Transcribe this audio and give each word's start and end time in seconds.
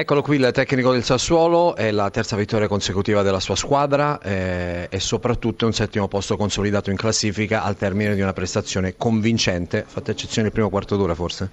Eccolo 0.00 0.22
qui 0.22 0.36
il 0.36 0.50
tecnico 0.52 0.92
del 0.92 1.02
Sassuolo, 1.02 1.74
è 1.74 1.90
la 1.90 2.08
terza 2.10 2.36
vittoria 2.36 2.68
consecutiva 2.68 3.22
della 3.22 3.40
sua 3.40 3.56
squadra 3.56 4.20
eh, 4.20 4.86
e 4.88 5.00
soprattutto 5.00 5.66
un 5.66 5.72
settimo 5.72 6.06
posto 6.06 6.36
consolidato 6.36 6.90
in 6.90 6.96
classifica 6.96 7.64
al 7.64 7.76
termine 7.76 8.14
di 8.14 8.20
una 8.20 8.32
prestazione 8.32 8.94
convincente, 8.96 9.84
fatta 9.84 10.12
eccezione 10.12 10.46
il 10.46 10.52
primo 10.52 10.70
quarto 10.70 10.96
d'ora 10.96 11.16
forse? 11.16 11.50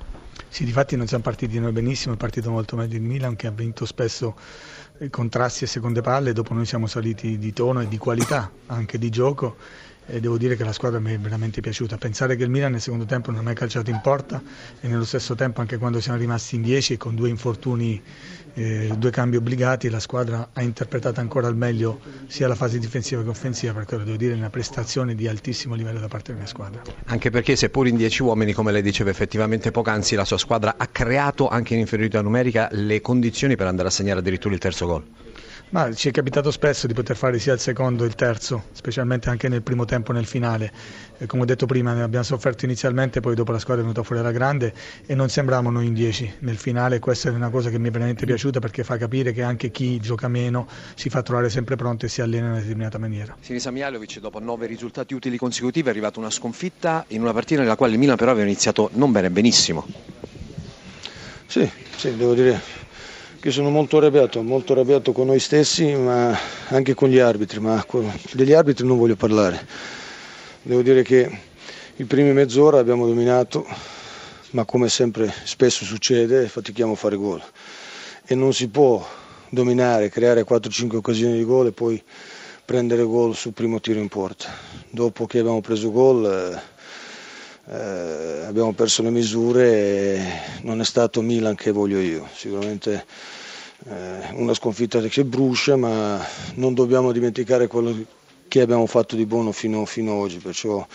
Sì, 0.47 0.63
difatti 0.63 0.95
non 0.95 1.07
siamo 1.07 1.23
partiti 1.23 1.57
noi 1.57 1.71
benissimo, 1.71 2.13
è 2.13 2.17
partito 2.17 2.51
molto 2.51 2.75
meglio 2.75 2.97
il 2.97 3.01
Milan 3.01 3.35
che 3.35 3.47
ha 3.47 3.51
vinto 3.51 3.83
spesso 3.87 4.35
contrasti 5.09 5.63
e 5.63 5.67
seconde 5.67 6.01
palle, 6.01 6.31
dopo 6.31 6.53
noi 6.53 6.67
siamo 6.67 6.85
saliti 6.85 7.39
di 7.39 7.51
tono 7.51 7.81
e 7.81 7.87
di 7.87 7.97
qualità 7.97 8.51
anche 8.67 8.99
di 8.99 9.09
gioco 9.09 9.55
e 10.07 10.19
devo 10.19 10.37
dire 10.37 10.55
che 10.55 10.63
la 10.63 10.73
squadra 10.73 10.99
mi 10.99 11.13
è 11.13 11.19
veramente 11.19 11.61
piaciuta. 11.61 11.97
Pensare 11.97 12.35
che 12.35 12.43
il 12.43 12.49
Milan 12.49 12.71
nel 12.71 12.81
secondo 12.81 13.05
tempo 13.05 13.31
non 13.31 13.39
ha 13.39 13.43
mai 13.43 13.55
calciato 13.55 13.89
in 13.89 13.99
porta 14.01 14.41
e 14.79 14.87
nello 14.87 15.05
stesso 15.05 15.35
tempo 15.35 15.61
anche 15.61 15.77
quando 15.77 15.99
siamo 15.99 16.17
rimasti 16.19 16.55
in 16.55 16.61
10 16.61 16.97
con 16.97 17.15
due 17.15 17.29
infortuni, 17.29 18.01
eh, 18.53 18.93
due 18.97 19.11
cambi 19.11 19.37
obbligati, 19.37 19.89
la 19.89 19.99
squadra 19.99 20.49
ha 20.53 20.61
interpretato 20.61 21.19
ancora 21.19 21.47
al 21.47 21.55
meglio 21.55 21.99
sia 22.27 22.47
la 22.47 22.55
fase 22.55 22.77
difensiva 22.77 23.23
che 23.23 23.29
offensiva 23.29 23.73
perché 23.73 23.97
devo 23.97 24.15
dire 24.15 24.33
è 24.33 24.37
una 24.37 24.49
prestazione 24.49 25.15
di 25.15 25.27
altissimo 25.27 25.75
livello 25.75 25.99
da 25.99 26.07
parte 26.07 26.31
della 26.31 26.39
mia 26.39 26.47
squadra. 26.47 26.81
Anche 27.05 27.29
perché 27.29 27.55
seppur 27.55 27.87
in 27.87 27.95
10 27.97 28.23
uomini, 28.23 28.53
come 28.53 28.71
lei 28.71 28.81
diceva 28.81 29.09
effettivamente 29.09 29.71
poc'anzi, 29.71 30.15
la 30.15 30.25
sua 30.25 30.37
squadra 30.37 30.75
ha 30.77 30.87
creato 30.87 31.47
anche 31.47 31.73
in 31.73 31.79
inferiorità 31.79 32.21
numerica 32.21 32.69
le 32.71 33.01
condizioni 33.01 33.55
per 33.55 33.67
andare 33.67 33.87
a 33.87 33.91
segnare 33.91 34.19
addirittura 34.19 34.53
il 34.53 34.59
terzo 34.59 34.85
gol. 34.85 35.03
Ma 35.69 35.91
ci 35.93 36.09
è 36.09 36.11
capitato 36.11 36.51
spesso 36.51 36.87
di 36.87 36.93
poter 36.93 37.17
fare 37.17 37.37
sia 37.39 37.51
il 37.51 37.59
secondo 37.59 38.03
che 38.03 38.09
il 38.09 38.15
terzo, 38.15 38.65
specialmente 38.71 39.29
anche 39.29 39.49
nel 39.49 39.61
primo 39.61 39.83
tempo 39.83 40.13
nel 40.13 40.25
finale. 40.25 40.71
E 41.17 41.25
come 41.25 41.41
ho 41.41 41.45
detto 41.45 41.65
prima, 41.65 41.93
ne 41.93 42.03
abbiamo 42.03 42.23
sofferto 42.23 42.65
inizialmente, 42.65 43.19
poi 43.19 43.35
dopo 43.35 43.51
la 43.51 43.59
squadra 43.59 43.81
è 43.81 43.85
venuta 43.85 44.03
fuori 44.03 44.21
alla 44.21 44.31
grande 44.31 44.73
e 45.05 45.15
non 45.15 45.27
sembravamo 45.27 45.71
noi 45.71 45.87
in 45.87 45.93
10 45.93 46.35
nel 46.39 46.57
finale. 46.57 46.99
Questa 46.99 47.29
è 47.29 47.31
una 47.33 47.49
cosa 47.49 47.69
che 47.69 47.79
mi 47.79 47.89
è 47.89 47.91
veramente 47.91 48.25
piaciuta 48.25 48.59
perché 48.59 48.83
fa 48.83 48.97
capire 48.97 49.33
che 49.33 49.41
anche 49.41 49.71
chi 49.71 49.99
gioca 49.99 50.27
meno 50.27 50.67
si 50.93 51.09
fa 51.09 51.21
trovare 51.23 51.49
sempre 51.49 51.75
pronto 51.75 52.05
e 52.05 52.09
si 52.09 52.21
allena 52.21 52.45
in 52.45 52.51
una 52.51 52.61
determinata 52.61 52.97
maniera. 52.97 53.35
Sinisa 53.41 53.71
Mijalovic, 53.71 54.19
dopo 54.19 54.39
nove 54.39 54.67
risultati 54.67 55.13
utili 55.13 55.37
consecutivi, 55.37 55.87
è 55.87 55.91
arrivata 55.91 56.19
una 56.19 56.29
sconfitta 56.29 57.05
in 57.09 57.21
una 57.21 57.33
partita 57.33 57.61
nella 57.61 57.75
quale 57.75 57.93
il 57.93 57.99
Milan 57.99 58.15
però 58.15 58.31
aveva 58.31 58.45
iniziato 58.45 58.91
non 58.93 59.11
bene, 59.11 59.29
benissimo. 59.29 59.85
Sì, 61.47 61.69
sì, 61.97 62.15
devo 62.15 62.33
dire 62.33 62.84
che 63.45 63.51
sono 63.51 63.69
molto 63.69 63.97
arrabbiato, 63.97 64.41
molto 64.41 64.73
arrabbiato 64.73 65.11
con 65.11 65.27
noi 65.27 65.37
stessi, 65.37 65.93
ma 65.93 66.35
anche 66.69 66.95
con 66.95 67.09
gli 67.09 67.19
arbitri, 67.19 67.59
ma 67.59 67.85
degli 68.31 68.53
arbitri 68.53 68.87
non 68.87 68.97
voglio 68.97 69.15
parlare. 69.15 69.67
Devo 70.63 70.81
dire 70.81 71.03
che 71.03 71.29
i 71.97 72.05
primi 72.05 72.33
mezz'ora 72.33 72.79
abbiamo 72.79 73.05
dominato, 73.05 73.63
ma 74.53 74.65
come 74.65 74.89
sempre 74.89 75.31
spesso 75.43 75.85
succede, 75.85 76.47
fatichiamo 76.47 76.93
a 76.93 76.95
fare 76.95 77.17
gol. 77.17 77.39
E 78.25 78.33
non 78.33 78.51
si 78.51 78.67
può 78.67 79.07
dominare, 79.49 80.09
creare 80.09 80.43
4-5 80.43 80.95
occasioni 80.95 81.37
di 81.37 81.43
gol 81.43 81.67
e 81.67 81.71
poi 81.71 82.01
prendere 82.65 83.03
gol 83.03 83.35
sul 83.35 83.53
primo 83.53 83.79
tiro 83.79 83.99
in 83.99 84.07
porta. 84.07 84.51
Dopo 84.89 85.27
che 85.27 85.37
abbiamo 85.37 85.61
preso 85.61 85.91
gol 85.91 86.59
eh, 87.67 88.43
abbiamo 88.45 88.73
perso 88.73 89.01
le 89.01 89.09
misure 89.09 89.71
e 89.71 90.21
non 90.61 90.81
è 90.81 90.83
stato 90.85 91.21
Milan 91.21 91.55
che 91.55 91.71
voglio 91.71 91.99
io. 91.99 92.27
Sicuramente 92.33 93.05
eh, 93.87 94.29
una 94.33 94.53
sconfitta 94.53 94.99
che 95.01 95.23
brucia, 95.25 95.75
ma 95.75 96.23
non 96.55 96.73
dobbiamo 96.73 97.11
dimenticare 97.11 97.67
quello 97.67 97.95
che 98.47 98.61
abbiamo 98.61 98.85
fatto 98.85 99.15
di 99.15 99.25
buono 99.25 99.51
fino, 99.51 99.85
fino 99.85 100.13
ad 100.13 100.17
oggi, 100.19 100.37
perciò 100.37 100.85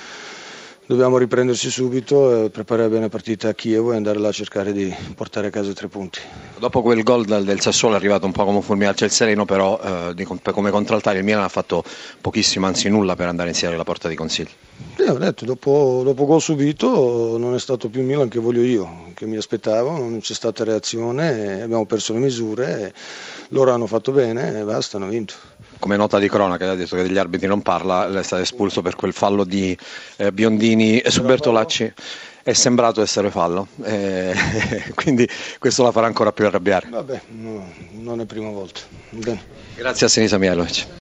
dobbiamo 0.91 1.19
riprendersi 1.19 1.71
subito, 1.71 2.47
e 2.47 2.51
preparare 2.51 2.89
bene 2.89 3.03
la 3.03 3.09
partita 3.09 3.51
a 3.51 3.55
Chievo 3.55 3.93
e 3.93 3.97
andare 3.97 4.19
là 4.19 4.27
a 4.27 4.33
cercare 4.33 4.73
di 4.73 4.93
portare 5.15 5.47
a 5.47 5.51
casa 5.51 5.73
tre 5.73 5.87
punti. 5.87 6.19
Dopo 6.59 6.83
quel 6.83 7.05
gol 7.05 7.27
del 7.27 7.61
Sassuolo 7.61 7.95
è 7.95 7.97
arrivato 7.97 8.27
un 8.27 8.33
po' 8.33 8.45
come 8.45 8.57
un 8.57 8.63
fulmine 8.63 8.89
al 8.89 9.11
sereno, 9.11 9.45
però 9.45 9.81
eh, 9.81 10.27
come 10.53 10.73
contraltare 10.73 11.19
il 11.19 11.25
Milan 11.25 11.45
ha 11.45 11.49
fatto 11.49 11.85
pochissimo, 12.21 12.67
anzi 12.67 12.89
nulla 12.89 13.15
per 13.15 13.29
andare 13.29 13.51
insieme 13.51 13.75
alla 13.75 13.85
porta 13.85 14.09
di 14.09 14.17
consiglio. 14.17 14.51
Sì, 14.97 15.03
ho 15.03 15.17
detto, 15.17 15.45
dopo, 15.45 16.03
dopo 16.05 16.27
gol 16.27 16.41
subito 16.41 17.37
non 17.39 17.55
è 17.55 17.61
stato 17.61 17.89
più 17.89 18.00
il 18.00 18.06
Milan 18.06 18.29
che 18.29 18.41
voglio 18.41 18.62
io, 18.62 19.12
che 19.15 19.27
mi 19.27 19.37
aspettavo, 19.37 19.91
non 19.97 20.19
c'è 20.19 20.34
stata 20.34 20.65
reazione, 20.65 21.62
abbiamo 21.62 21.87
perso 21.87 22.15
le 22.15 22.19
misure, 22.19 22.93
loro 23.50 23.71
hanno 23.71 23.87
fatto 23.87 24.11
bene 24.11 24.59
e 24.59 24.65
basta, 24.65 24.97
hanno 24.97 25.06
vinto 25.06 25.34
come 25.81 25.97
nota 25.97 26.21
di 26.21 26.29
cronaca 26.29 26.71
ha 26.71 26.75
detto 26.77 26.95
che 26.95 27.03
degli 27.03 27.19
arbitri 27.19 27.49
non 27.49 27.63
parla, 27.63 28.07
è 28.17 28.23
stato 28.23 28.43
espulso 28.43 28.83
per 28.83 28.95
quel 28.95 29.13
fallo 29.13 29.43
di 29.43 29.77
eh, 30.17 30.31
Biondini 30.31 31.03
su 31.07 31.23
Bertolacci 31.23 31.93
è 32.43 32.53
sembrato 32.53 33.03
essere 33.03 33.31
fallo, 33.31 33.69
eh, 33.83 34.35
quindi 34.95 35.29
questo 35.59 35.83
la 35.83 35.93
farà 35.93 36.07
ancora 36.07 36.33
più 36.33 36.47
arrabbiare. 36.47 36.89
Vabbè, 36.89 37.21
no, 37.29 37.73
non 37.93 38.21
è 38.21 38.25
prima 38.25 38.51
volta. 38.51 38.81
Bene. 39.11 39.43
Grazie 39.77 40.07
a 40.07 40.09
Sinisa 40.09 40.39
Mielovic. 40.39 40.99